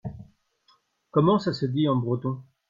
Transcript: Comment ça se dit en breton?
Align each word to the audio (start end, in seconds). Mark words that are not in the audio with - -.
Comment 1.11 1.37
ça 1.37 1.53
se 1.53 1.67
dit 1.67 1.87
en 1.87 1.95
breton? 1.97 2.43